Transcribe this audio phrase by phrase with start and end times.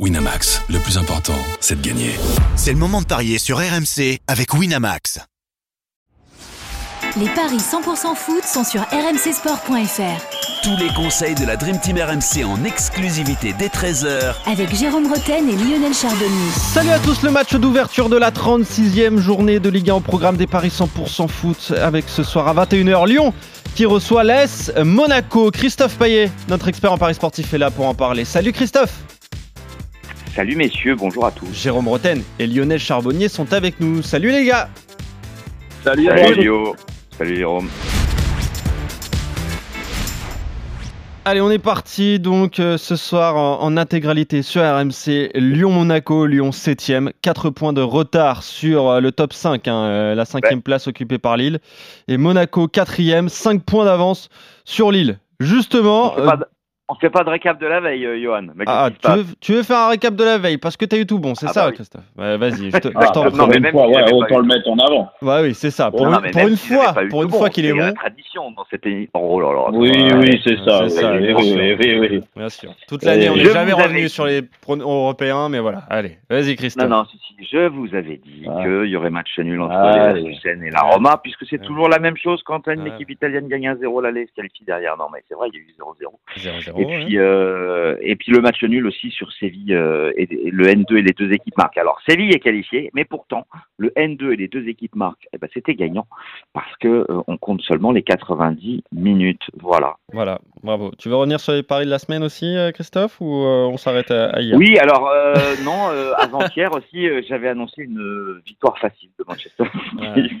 [0.00, 2.10] Winamax, le plus important, c'est de gagner.
[2.56, 5.20] C'est le moment de parier sur RMC avec Winamax.
[7.16, 10.64] Les paris 100% foot sont sur rmcsport.fr.
[10.64, 15.48] Tous les conseils de la Dream Team RMC en exclusivité dès 13h Avec Jérôme Roten
[15.48, 16.50] et Lionel Charbonnier.
[16.50, 20.36] Salut à tous, le match d'ouverture de la 36e journée de Ligue 1 au programme
[20.36, 23.32] des paris 100% foot avec ce soir à 21h Lyon
[23.76, 25.52] qui reçoit l'Es Monaco.
[25.52, 28.24] Christophe Payet, notre expert en paris sportif est là pour en parler.
[28.24, 29.04] Salut Christophe
[30.34, 31.52] Salut messieurs, bonjour à tous.
[31.52, 34.02] Jérôme Roten et Lionel Charbonnier sont avec nous.
[34.02, 34.68] Salut les gars.
[35.84, 36.74] Salut, Salut Lio.
[37.16, 37.68] Salut Jérôme.
[41.24, 47.12] Allez, on est parti donc euh, ce soir en, intégralité sur RMC Lyon-Monaco, Lyon 7ème,
[47.22, 51.18] 4 points de retard sur euh, le top 5, hein, euh, la cinquième place occupée
[51.18, 51.60] par Lille,
[52.08, 54.30] et Monaco 4ème, 5 points d'avance
[54.64, 55.20] sur Lille.
[55.38, 56.14] Justement,
[56.88, 58.48] on fait pas de récap de la veille, euh, Johan.
[58.66, 60.98] ah, tu veux, tu veux, faire un récap de la veille parce que tu as
[60.98, 63.70] eu tout bon, c'est ah, ça, bah Christophe Vas-y, je te, ah, t'en non, mais
[63.70, 65.10] fois, ouais, autant le mettre en avant.
[65.22, 65.90] Ouais, oui, c'est ça.
[65.90, 67.78] Pour, une, pour une fois, pour une fois qu'il est bon.
[67.78, 70.88] la tradition dans cette oh là là, Oui, oui, c'est ça.
[70.90, 72.74] ça oui, oui, oui, oui, Bien sûr.
[72.86, 75.84] Toute l'année, on n'est jamais revenu sur les européens, mais voilà.
[75.88, 76.88] Allez, vas-y, Christophe.
[76.88, 77.04] Non, non,
[77.50, 78.62] je vous avais dit ah.
[78.62, 82.16] qu'il y aurait match nul entre ah, et la Roma, puisque c'est toujours la même
[82.16, 84.96] chose quand une équipe italienne gagne 1-0, l'aller se qualifie derrière.
[84.96, 86.73] Non, mais c'est vrai, il y a eu 0-0.
[86.76, 90.96] Et puis, euh, et puis le match nul aussi sur Séville euh, et, le N2
[90.96, 91.78] et les deux équipes marquent.
[91.78, 93.46] Alors Séville est qualifié, mais pourtant
[93.78, 95.28] le N2 et les deux équipes marquent.
[95.32, 96.06] Eh ben, c'était gagnant
[96.52, 99.42] parce que euh, on compte seulement les 90 minutes.
[99.60, 99.96] Voilà.
[100.12, 100.92] Voilà, bravo.
[100.98, 104.40] Tu veux revenir sur les paris de la semaine aussi, Christophe, ou on s'arrête à,
[104.40, 104.56] hier?
[104.56, 105.12] Oui, alors
[105.64, 105.88] non,
[106.18, 109.64] avant-hier aussi, j'avais annoncé une victoire facile de Manchester.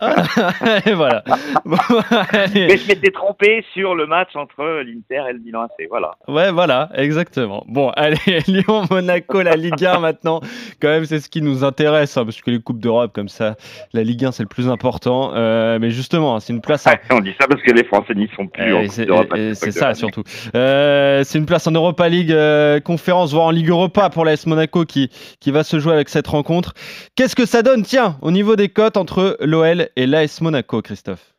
[0.86, 1.22] et voilà.
[1.64, 6.12] mais je m'étais trompé sur le match entre l'Inter et le Milan Voilà.
[6.26, 7.64] Ouais, voilà, exactement.
[7.68, 10.40] Bon, allez, Lyon-Monaco, la Ligue 1 maintenant.
[10.80, 13.56] Quand même, c'est ce qui nous intéresse, hein, parce que les Coupes d'Europe, comme ça,
[13.92, 15.32] la Ligue 1, c'est le plus important.
[15.34, 16.86] Euh, mais justement, hein, c'est une place.
[17.10, 18.74] on dit ça parce que les Français n'y sont plus.
[18.74, 20.22] Eh, c'est ça, surtout.
[20.54, 24.46] Euh, c'est une place en Europa League, euh, conférence, voire en Ligue Europa pour l'AS
[24.46, 25.10] Monaco qui,
[25.40, 26.74] qui va se jouer avec cette rencontre.
[27.14, 31.37] Qu'est-ce que ça donne, tiens, au niveau des cotes entre l'OL et l'AS Monaco, Christophe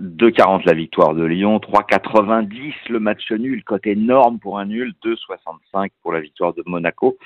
[0.00, 5.90] 2,40 la victoire de Lyon, 3,90 le match nul, cote énorme pour un nul, 2,65
[6.02, 7.18] pour la victoire de Monaco.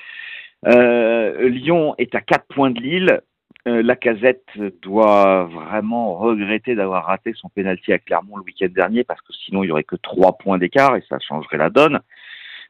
[0.65, 3.21] Euh, Lyon est à 4 points de Lille.
[3.67, 4.47] Euh, la casette
[4.81, 9.63] doit vraiment regretter d'avoir raté son pénalty à Clermont le week-end dernier parce que sinon
[9.63, 11.99] il y aurait que 3 points d'écart et ça changerait la donne.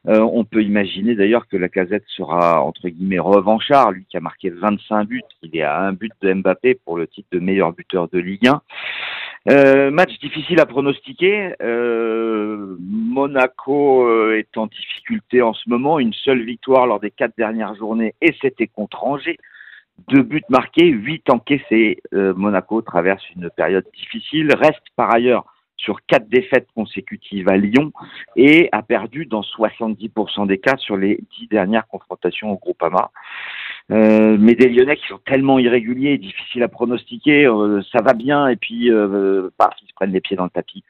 [0.06, 4.20] Euh, on peut imaginer d'ailleurs que la casette sera entre guillemets revanchard, lui qui a
[4.20, 7.72] marqué 25 buts, il est à un but de Mbappé pour le titre de meilleur
[7.72, 8.62] buteur de Ligue 1.
[9.48, 11.54] Euh, match difficile à pronostiquer.
[11.62, 15.98] Euh, Monaco euh, est en difficulté en ce moment.
[15.98, 19.38] Une seule victoire lors des quatre dernières journées et c'était contre Angers.
[20.08, 22.00] Deux buts marqués, huit encaissés.
[22.12, 24.54] Monaco traverse une période difficile.
[24.54, 25.44] Reste par ailleurs
[25.76, 27.92] sur quatre défaites consécutives à Lyon
[28.36, 33.10] et a perdu dans 70% des cas sur les dix dernières confrontations au Groupama.
[33.90, 38.46] Euh, mais des Lyonnais qui sont tellement irréguliers, difficiles à pronostiquer, euh, ça va bien
[38.48, 40.84] et puis euh, paf, ils se prennent les pieds dans le tapis.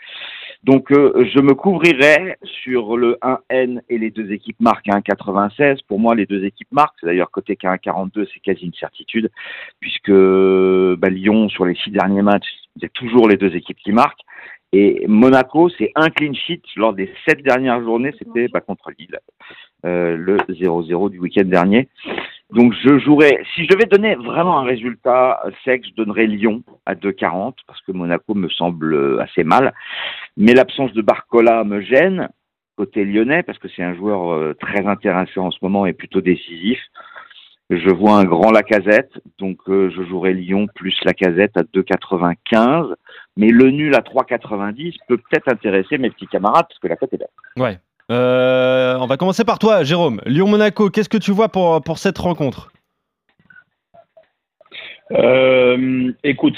[0.64, 5.78] Donc euh, je me couvrirai sur le 1N et les deux équipes marquent à 1,96.
[5.86, 7.04] Pour moi, les deux équipes marquent.
[7.04, 9.30] D'ailleurs, côté qu'à 1,42, c'est quasi une certitude,
[9.78, 12.48] puisque bah, Lyon, sur les six derniers matchs,
[12.82, 14.22] a toujours les deux équipes qui marquent.
[14.72, 19.18] Et Monaco, c'est un clean sheet lors des sept dernières journées, c'était pas contre Lille,
[19.86, 21.88] euh, le 0-0 du week-end dernier.
[22.50, 26.94] Donc je jouerais, si je devais donner vraiment un résultat sec, je donnerais Lyon à
[26.94, 29.74] 2,40 parce que Monaco me semble assez mal.
[30.36, 32.28] Mais l'absence de Barcola me gêne
[32.78, 36.20] côté lyonnais parce que c'est un joueur euh, très intéressant en ce moment et plutôt
[36.20, 36.78] décisif.
[37.70, 42.94] Je vois un grand Lacazette, donc euh, je jouerai Lyon plus Lacazette à 2,95.
[43.36, 47.12] Mais le nul à 3,90 peut peut-être intéresser mes petits camarades parce que la fête
[47.12, 47.28] est belle.
[47.58, 47.78] Ouais.
[48.10, 50.20] Euh, on va commencer par toi, Jérôme.
[50.24, 52.72] Lyon-Monaco, qu'est-ce que tu vois pour, pour cette rencontre?
[55.12, 56.56] Euh, Écoute,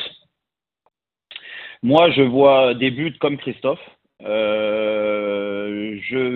[1.82, 3.80] moi je vois des buts comme Christophe.
[4.20, 5.20] je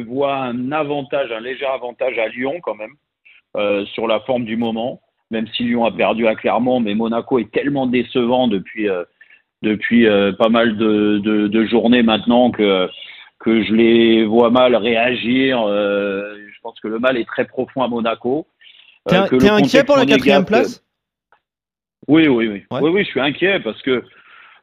[0.05, 2.95] vois un avantage, un léger avantage à Lyon quand même.
[3.57, 5.01] Euh, sur la forme du moment,
[5.31, 9.05] même si Lyon a perdu à Clermont, mais Monaco est tellement décevant depuis, euh,
[9.63, 12.89] depuis euh, pas mal de, de, journées maintenant que,
[13.45, 15.59] que je les vois mal réagir.
[15.69, 18.47] je pense que le mal est très profond à Monaco.
[19.09, 19.17] T'es
[19.49, 20.83] inquiet pour la quatrième place?
[22.09, 22.63] oui, oui, oui.
[22.71, 24.03] Oui, oui, je suis inquiet parce que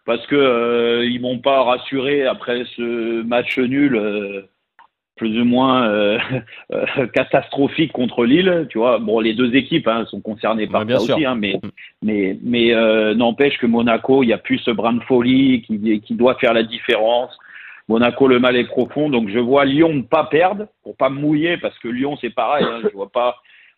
[0.05, 4.47] parce que ils m'ont pas rassuré après ce match nul
[5.21, 6.17] plus ou moins euh,
[6.73, 8.65] euh, catastrophique contre Lille.
[8.71, 11.15] Tu vois, bon, les deux équipes hein, sont concernées par bien ça sûr.
[11.15, 11.69] aussi, hein, mais Mm.
[12.01, 16.01] mais mais euh, n'empêche que Monaco, il n'y a plus ce brin de folie qui
[16.01, 17.37] qui doit faire la différence.
[17.91, 21.19] Monaco, le mal est profond, donc je vois Lyon ne pas perdre pour pas me
[21.19, 22.65] mouiller parce que Lyon c'est pareil.
[22.65, 23.35] Hein, je vois pas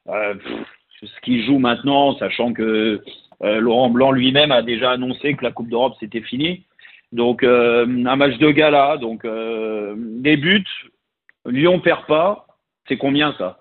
[0.07, 0.67] euh, pff,
[1.01, 3.01] ce qu'il joue maintenant, sachant que
[3.41, 6.63] euh, Laurent Blanc lui-même a déjà annoncé que la Coupe d'Europe c'était fini.
[7.11, 10.63] Donc euh, un match de gala, donc des buts.
[11.47, 12.45] Lyon perd pas.
[12.87, 13.57] C'est combien ça?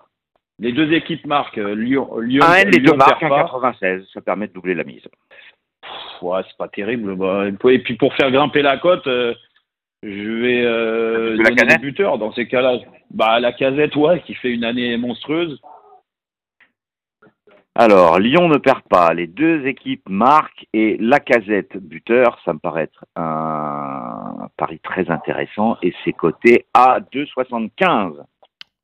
[0.59, 1.57] Les deux équipes marquent.
[1.57, 3.43] Lyon, Lyon, Un les Lyon deux marques, perd un pas.
[3.45, 4.05] 96.
[4.13, 5.01] Ça permet de doubler la mise.
[5.01, 7.15] Pff, ouais, c'est pas terrible.
[7.15, 9.07] Bah, et puis pour faire grimper la cote,
[10.03, 12.77] je vais euh, la donner Casette des buteurs dans ces cas-là.
[13.11, 15.59] Bah la casette, ouais, qui fait une année monstrueuse.
[17.75, 19.13] Alors, Lyon ne perd pas.
[19.13, 25.09] Les deux équipes marquent et la casette buteur, ça me paraît être un pari très
[25.09, 28.17] intéressant et c'est coté à 2,75.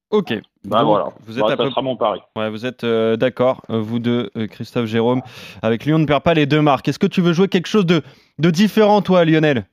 [0.10, 0.34] Ok.
[0.66, 1.06] Bah Donc, voilà.
[1.26, 2.20] Vous êtes Bah, à ça peu sera mon pari.
[2.36, 5.22] Ouais, vous êtes euh, d'accord, euh, vous deux, euh, Christophe, Jérôme,
[5.62, 6.88] avec Lyon ne perd pas les deux marques.
[6.88, 8.02] Est-ce que tu veux jouer quelque chose de,
[8.40, 9.66] de différent, toi, Lionel?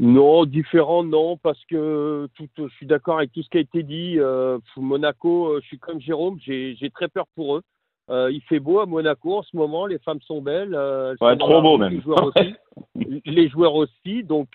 [0.00, 3.82] Non, différent, non, parce que tout, je suis d'accord avec tout ce qui a été
[3.82, 4.14] dit.
[4.18, 7.62] Euh, Monaco, euh, je suis comme Jérôme, j'ai très peur pour eux.
[8.10, 10.74] Euh, il fait beau à Monaco en ce moment, les femmes sont belles.
[10.74, 11.92] euh, Ouais, sont trop beau même.
[11.94, 12.54] Les joueurs aussi.
[13.26, 14.22] les joueurs aussi.
[14.22, 14.48] Donc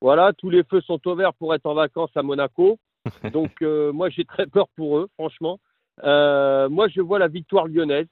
[0.00, 2.78] voilà, tous les feux sont ouverts pour être en vacances à Monaco.
[3.32, 5.58] Donc moi j'ai très peur pour eux, franchement.
[6.04, 8.06] Moi je vois la victoire lyonnaise.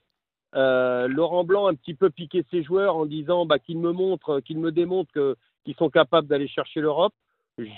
[0.53, 4.39] Laurent Blanc a un petit peu piqué ses joueurs en disant bah, qu'ils me montrent,
[4.41, 5.35] qu'ils me démontrent que-
[5.69, 7.13] qu'ils sont capables d'aller chercher l'Europe.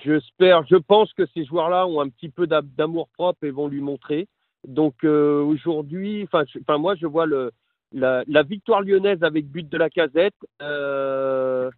[0.05, 3.67] J'espère, je pense que ces joueurs-là ont un petit peu d'a- d'amour propre et vont
[3.67, 4.29] lui montrer.
[4.65, 6.45] Donc euh, aujourd'hui, enfin,
[6.77, 7.51] moi je vois le,
[7.91, 10.35] la, la victoire lyonnaise avec but de la casette.
[10.61, 11.69] Euh,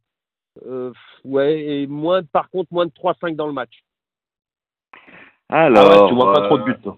[0.68, 0.92] euh,
[1.24, 3.84] ouais, et moins, par contre moins de 3-5 dans le match.
[5.50, 6.90] Alors, ah ouais, tu vois pas trop de buts.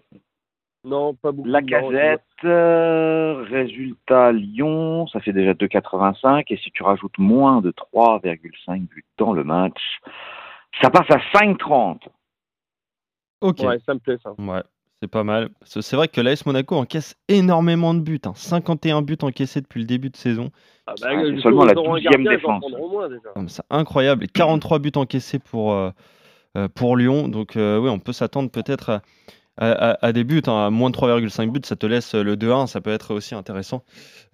[0.85, 1.49] Non, pas beaucoup.
[1.49, 7.71] La casette, euh, résultat Lyon, ça fait déjà 2,85 et si tu rajoutes moins de
[7.71, 9.81] 3,5 buts dans le match,
[10.81, 12.01] ça passe à 5,30.
[13.41, 13.59] Ok.
[13.61, 14.33] Ouais, ça me plaît ça.
[14.37, 14.63] Ouais,
[15.01, 15.49] c'est pas mal.
[15.63, 18.21] C'est c'est vrai que l'AS Monaco encaisse énormément de buts.
[18.25, 18.33] hein.
[18.35, 20.49] 51 buts encaissés depuis le début de saison.
[20.87, 22.65] Ah bah, c'est euh, seulement la ils auront un 12e gardien, ils en défense.
[23.47, 24.23] C'est incroyable.
[24.23, 25.89] Et 43 buts encaissés pour, euh,
[26.57, 27.27] euh, pour Lyon.
[27.27, 29.01] Donc, euh, oui, on peut s'attendre peut-être à,
[29.57, 30.41] à- à- à des buts.
[30.47, 30.65] hein.
[30.65, 32.67] À moins de 3,5 buts, ça te laisse le 2-1.
[32.67, 33.83] Ça peut être aussi intéressant.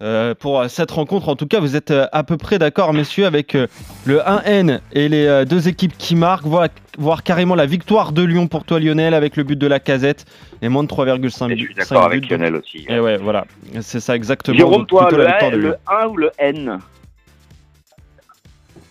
[0.02, 2.92] Euh, pour euh, cette rencontre, en tout cas, vous êtes euh, à peu près d'accord,
[2.92, 3.68] messieurs, avec euh,
[4.04, 6.66] le 1N et les euh, deux équipes qui marquent, voire,
[6.98, 10.24] voire carrément la victoire de Lyon pour toi, Lionel, avec le but de la casette
[10.60, 11.60] et moins de 3,5 Et buts.
[11.60, 12.28] je suis d'accord avec buts.
[12.30, 12.84] Lionel aussi.
[12.88, 13.44] Et ouais, voilà,
[13.80, 14.56] c'est ça exactement.
[14.56, 15.68] Jérôme, toi, le, la victoire de 1, Lyon.
[15.68, 16.78] le 1 ou le N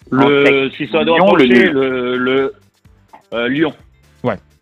[0.09, 1.71] Le, si ça doit Lyon, le pencher, nul.
[1.71, 2.53] le, le
[3.33, 3.73] euh, Lyon.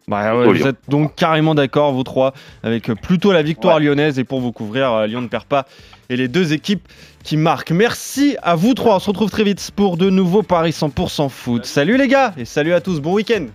[0.10, 2.34] Bah ouais, vous êtes donc carrément d'accord, vous trois,
[2.64, 4.18] avec euh, plutôt la victoire lyonnaise.
[4.18, 5.68] Et pour vous couvrir, euh, Lyon ne perd pas.
[6.10, 6.88] Et les deux équipes
[7.24, 7.72] qui marquent.
[7.72, 8.96] Merci à vous trois.
[8.96, 11.64] On se retrouve très vite pour de nouveaux Paris 100% foot.
[11.66, 13.00] Salut les gars et salut à tous.
[13.02, 13.46] Bon week-end.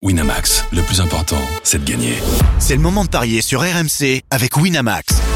[0.00, 2.14] Winamax, le plus important, c'est de gagner.
[2.60, 5.27] C'est le moment de parier sur RMC avec Winamax.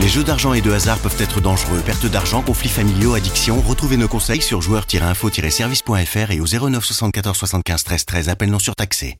[0.00, 1.80] Les jeux d'argent et de hasard peuvent être dangereux.
[1.84, 3.60] Perte d'argent, conflits familiaux, addiction.
[3.60, 8.28] Retrouvez nos conseils sur joueurs-info-service.fr et au 09 74 75 13 13.
[8.28, 9.16] Appel non surtaxé.